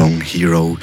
Song 0.00 0.22
Hero 0.22 0.78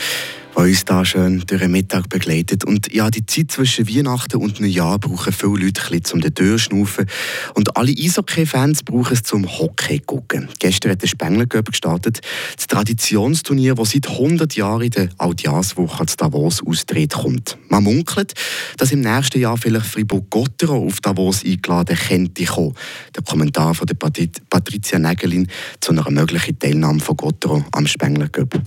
der 0.57 0.63
uns 0.65 0.85
da 0.85 1.05
schön 1.05 1.43
durch 1.45 1.61
den 1.61 1.71
Mittag 1.71 2.09
begleitet. 2.09 2.65
Und 2.65 2.91
ja, 2.91 3.11
die 3.11 3.25
Zeit 3.25 3.51
zwischen 3.51 3.87
Weihnachten 3.87 4.37
und 4.37 4.59
Neujahr 4.59 4.97
brauchen 4.97 5.31
viele 5.31 5.65
Leute 5.65 5.81
ein 5.83 5.99
bisschen, 5.99 6.15
um 6.15 6.21
den 6.21 6.33
Durchschnaufen. 6.33 7.05
Und 7.53 7.77
alle 7.77 7.91
Eishockey-Fans 7.91 8.81
brauchen 8.81 9.13
es 9.13 9.21
zum 9.21 9.47
Hockey 9.47 9.99
gucken. 9.99 10.49
Gestern 10.57 10.91
hat 10.91 11.03
der 11.03 11.07
Spengler 11.07 11.45
Cup 11.45 11.67
gestartet. 11.67 12.21
Das 12.55 12.65
Traditionsturnier, 12.65 13.75
das 13.75 13.91
seit 13.91 14.09
100 14.09 14.55
Jahren 14.55 14.81
in 14.81 14.89
der 14.89 15.09
Audiaswoche 15.19 16.05
zu 16.07 16.17
Davos 16.17 16.63
austritt, 16.65 17.13
kommt. 17.13 17.57
Man 17.69 17.83
munkelt, 17.83 18.33
dass 18.77 18.91
im 18.91 19.01
nächsten 19.01 19.39
Jahr 19.39 19.57
vielleicht 19.57 19.85
Fribourg-Gotteron 19.85 20.87
auf 20.87 21.01
Davos 21.01 21.45
eingeladen 21.45 21.95
könnte 21.95 22.45
kommen. 22.45 22.73
Der 23.15 23.21
Kommentar 23.21 23.75
von 23.75 23.85
der 23.85 23.95
Patri 23.95 24.31
Patricia 24.49 24.97
Nägelin 24.97 25.47
zu 25.81 25.91
einer 25.91 26.09
möglichen 26.09 26.57
Teilnahme 26.57 26.99
von 26.99 27.15
Gotteron 27.15 27.65
am 27.71 27.85
Spengler 27.85 28.29
Cup. 28.29 28.59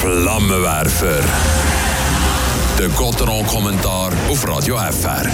Flammenwerfer. 0.00 1.22
Der 2.78 2.88
Gotteron-Kommentar 2.88 4.10
auf 4.30 4.48
Radio 4.48 4.78
FR. 4.78 5.26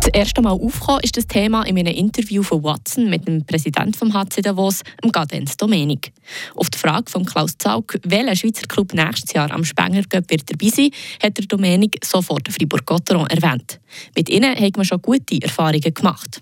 Das 0.00 0.08
erste 0.14 0.40
Mal 0.40 0.52
aufgekommen 0.52 1.00
ist 1.02 1.14
das 1.18 1.26
Thema 1.26 1.64
in 1.64 1.78
einem 1.78 1.94
Interview 1.94 2.42
von 2.42 2.64
Watson 2.64 3.10
mit 3.10 3.28
dem 3.28 3.44
Präsidenten 3.44 3.92
vom 3.92 4.14
HC 4.14 4.40
Davos, 4.40 4.82
dem 5.04 5.12
Gadenz 5.12 5.58
Domenik. 5.58 6.10
Auf 6.56 6.70
die 6.70 6.78
Frage 6.78 7.10
von 7.10 7.26
Klaus 7.26 7.58
Zaug, 7.58 7.98
welcher 8.04 8.34
Schweizer 8.34 8.66
Club 8.66 8.94
nächstes 8.94 9.34
Jahr 9.34 9.50
am 9.50 9.62
Spengler 9.62 10.04
Cup 10.08 10.30
wird 10.30 10.50
dabei 10.50 10.70
sein, 10.70 10.88
hat 11.22 11.36
der 11.36 11.44
Domenik 11.44 12.02
sofort 12.02 12.48
Fribourg-Gotteron 12.50 13.26
erwähnt. 13.26 13.78
Mit 14.16 14.30
ihnen 14.30 14.58
hat 14.58 14.76
man 14.78 14.86
schon 14.86 15.02
gute 15.02 15.42
Erfahrungen 15.42 15.92
gemacht. 15.92 16.40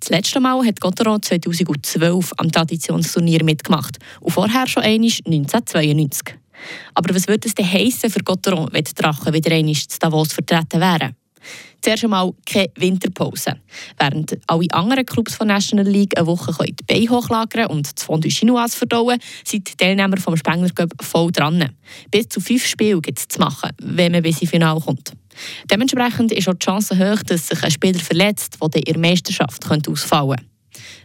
Das 0.00 0.10
letzte 0.10 0.40
Mal 0.40 0.64
hat 0.66 0.80
Gotteron 0.80 1.22
2012 1.22 2.32
am 2.36 2.50
Traditionsturnier 2.50 3.44
mitgemacht 3.44 3.98
und 4.20 4.32
vorher 4.32 4.66
schon 4.66 4.82
einmal 4.82 5.10
1992. 5.26 6.36
Aber 6.94 7.14
was 7.14 7.28
würde 7.28 7.48
es 7.48 7.54
denn 7.54 7.70
heissen 7.70 8.10
für 8.10 8.22
Gotteron, 8.22 8.68
wenn 8.72 8.84
die 8.84 8.94
Drachen 8.94 9.32
wieder 9.32 9.52
einmal 9.52 9.74
zu 9.74 9.98
Davos 9.98 10.32
vertreten 10.32 10.80
wären? 10.80 11.16
Zuerst 11.82 12.04
einmal 12.04 12.32
keine 12.46 12.68
Winterpause. 12.76 13.56
Während 13.98 14.38
alle 14.46 14.66
anderen 14.72 15.06
Clubs 15.06 15.34
von 15.34 15.48
National 15.48 15.86
League 15.86 16.16
eine 16.16 16.26
Woche 16.26 16.52
die 16.66 16.84
Beine 16.86 17.08
hochlagern 17.08 17.66
und 17.66 17.90
das 17.96 18.04
Fondue 18.04 18.30
Chinoise 18.30 18.76
verdauen, 18.76 19.18
sind 19.44 19.68
die 19.70 19.76
Teilnehmer 19.76 20.18
vom 20.18 20.36
Spengler 20.36 20.70
Cup 20.70 20.92
voll 21.00 21.32
dran. 21.32 21.70
Bis 22.10 22.28
zu 22.28 22.40
fünf 22.40 22.66
Spiele 22.66 23.00
gibt 23.00 23.18
es 23.18 23.28
zu 23.28 23.40
machen, 23.40 23.70
wenn 23.80 24.12
man 24.12 24.22
bis 24.22 24.40
ins 24.42 24.50
Finale 24.50 24.80
kommt. 24.80 25.12
Dementsprechend 25.70 26.32
ist 26.32 26.48
auch 26.48 26.54
die 26.54 26.64
Chance 26.64 26.98
hoch, 26.98 27.22
dass 27.22 27.48
sich 27.48 27.62
ein 27.62 27.70
Spieler 27.70 28.00
verletzt, 28.00 28.58
der 28.60 28.86
in 28.86 28.92
der 28.94 28.98
Meisterschaft 28.98 29.64
ausfallen 29.70 30.36
könnte. 30.36 30.50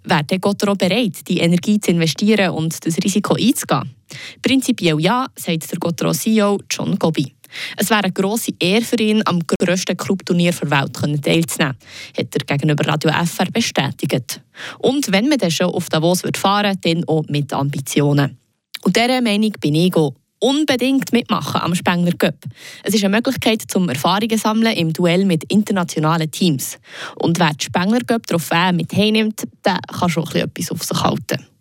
Wäre 0.04 0.24
der 0.24 0.40
Gottero 0.40 0.76
bereit, 0.76 1.28
die 1.28 1.40
Energie 1.40 1.80
zu 1.80 1.92
investieren 1.92 2.52
und 2.52 2.86
das 2.86 2.98
Risiko 3.04 3.36
einzugehen? 3.36 3.96
Prinzipiell 4.42 5.00
ja, 5.00 5.28
sagt 5.36 5.72
der 5.72 5.80
Gottero 5.80 6.12
CEO 6.12 6.60
John 6.70 6.98
Gobi. 6.98 7.35
Es 7.78 7.90
wäre 7.90 8.04
eine 8.04 8.12
grosse 8.12 8.52
Ehre 8.60 8.84
für 8.84 9.00
ihn, 9.00 9.22
am 9.26 9.40
grössten 9.46 9.98
Clubturnier 9.98 10.52
der 10.52 10.72
Welt 10.72 10.94
teilzunehmen, 11.24 11.78
hat 12.18 12.36
er 12.36 12.46
gegenüber 12.46 12.88
Radio 12.88 13.12
FR 13.12 13.52
bestätigt. 13.52 14.42
Und 14.80 15.12
wenn 15.12 15.30
man 15.30 15.38
dann 15.38 15.52
schon 15.52 15.68
auf 15.68 15.90
Davos 15.90 16.24
fahren 16.36 16.78
würde, 16.82 16.96
dann 16.96 17.04
auch 17.08 17.24
mit 17.28 17.54
Ambitionen. 17.54 18.38
Und 18.84 18.96
dieser 18.96 19.22
Meinung 19.22 19.52
bin 19.60 19.76
ich 19.76 19.96
auch 19.96 20.14
unbedingt 20.40 21.12
mitmachen 21.12 21.62
am 21.62 21.76
Spengler 21.76 22.14
Cup. 22.18 22.36
Es 22.84 22.94
ist 22.94 23.04
eine 23.04 23.16
Möglichkeit 23.16 23.64
zum 23.68 23.90
Erfahrungen 23.90 24.38
sammeln 24.38 24.76
im 24.78 24.94
Duell 24.94 25.26
mit 25.26 25.44
internationalen 25.46 26.30
Teams. 26.30 26.78
Und 27.16 27.40
wer 27.40 27.54
die 27.54 27.66
Spengler 27.66 28.02
Cup 28.06 28.28
Trophäe 28.28 28.74
mit 28.74 28.94
heimnimmt, 28.94 29.44
der 29.66 29.80
kann 29.98 30.10
schon 30.10 30.28
etwas 30.34 30.72
auf 30.72 30.84
sich 30.84 31.02
halten. 31.02 31.55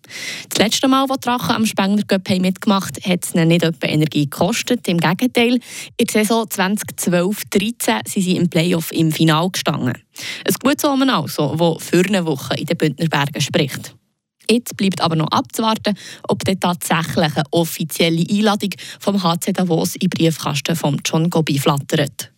Das 0.48 0.58
letzte 0.58 0.88
Mal, 0.88 1.02
als 1.02 1.20
die 1.20 1.28
Drachen 1.28 1.56
am 1.56 1.66
Spengler 1.66 2.02
Cup 2.04 2.28
mitgemacht 2.30 2.96
haben, 2.96 3.12
hat 3.12 3.24
es 3.24 3.34
ihnen 3.34 3.48
nicht 3.48 3.62
etwa 3.62 3.86
Energie 3.86 4.24
gekostet. 4.24 4.86
Im 4.88 4.98
Gegenteil, 4.98 5.54
in 5.96 6.06
der 6.06 6.24
Saison 6.24 6.44
2012-13 6.44 8.08
sind 8.08 8.22
sie 8.22 8.36
im 8.36 8.48
Playoff 8.48 8.92
im 8.92 9.12
Finale 9.12 9.50
gestanden. 9.50 9.94
Ein 10.46 10.54
gutes 10.62 10.84
Omen 10.84 11.10
also, 11.10 11.54
das 11.56 11.84
für 11.84 12.04
eine 12.06 12.24
Woche 12.26 12.54
in 12.56 12.66
den 12.66 12.76
Bündner 12.76 13.08
Bergen 13.08 13.40
spricht. 13.40 13.94
Jetzt 14.50 14.76
bleibt 14.76 15.00
aber 15.00 15.16
noch 15.16 15.28
abzuwarten, 15.28 15.96
ob 16.28 16.44
dann 16.44 16.60
tatsächlich 16.60 17.36
eine 17.36 17.44
offizielle 17.50 18.24
Einladung 18.28 18.70
vom 19.00 19.22
HC 19.22 19.52
Davos 19.52 19.96
in 19.96 20.10
Briefkasten 20.10 20.76
von 20.76 21.00
John 21.04 21.30
Gobi 21.30 21.58
flattert. 21.58 22.30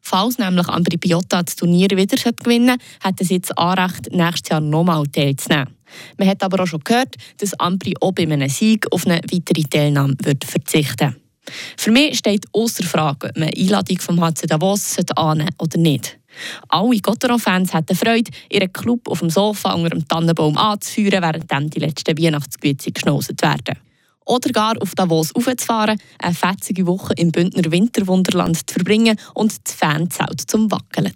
Falls 0.00 0.38
nämlich 0.38 0.68
Ambri 0.68 0.96
Piotta 0.96 1.44
das 1.44 1.54
Turnier 1.54 1.88
wieder 1.90 2.16
gewinnen 2.16 2.76
hat 3.00 3.20
es 3.20 3.30
jetzt 3.30 3.56
Anrecht, 3.56 4.10
nächstes 4.10 4.50
Jahr 4.50 4.60
nochmal 4.60 5.06
teilzunehmen. 5.06 5.68
Man 6.16 6.28
hat 6.28 6.42
aber 6.42 6.62
auch 6.62 6.66
schon 6.66 6.84
gehört, 6.84 7.16
dass 7.38 7.54
Ambri 7.54 7.94
auch 8.00 8.12
bei 8.12 8.22
einem 8.22 8.48
Sieg 8.48 8.86
auf 8.92 9.06
eine 9.06 9.20
weitere 9.30 9.62
Teilnahme 9.62 10.14
wird 10.22 10.44
verzichten 10.44 11.16
Für 11.76 11.90
mich 11.90 12.18
steht 12.18 12.46
außer 12.52 12.84
Frage, 12.84 13.28
ob 13.28 13.36
man 13.36 13.48
eine 13.48 13.56
Einladung 13.56 13.98
vom 14.00 14.20
HC 14.20 14.46
Davos 14.46 14.96
annehmen 15.16 15.50
oder 15.58 15.78
nicht. 15.78 16.18
Alle 16.68 16.98
Gotteron-Fans 16.98 17.74
hätten 17.74 17.96
Freude, 17.96 18.30
ihren 18.50 18.72
Club 18.72 19.08
auf 19.08 19.20
dem 19.20 19.30
Sofa 19.30 19.72
unter 19.72 19.90
dem 19.90 20.06
Tannenbaum 20.06 20.56
anzuführen, 20.56 21.22
während 21.22 21.74
die 21.74 21.80
letzten 21.80 22.18
Weihnachtsgüte 22.18 22.92
geschnauset 22.92 23.42
werden. 23.42 23.78
Oder 24.24 24.50
gar 24.50 24.80
auf 24.80 24.94
Davos 24.94 25.34
aufzufahren, 25.34 26.00
eine 26.18 26.34
fetzige 26.34 26.86
Woche 26.86 27.14
im 27.16 27.32
Bündner 27.32 27.70
Winterwunderland 27.70 28.56
zu 28.56 28.74
verbringen 28.74 29.18
und 29.34 29.52
das 29.64 29.74
Fanzelt 29.74 30.40
zum 30.46 30.70
Wackeln 30.70 31.08
zu 31.08 31.14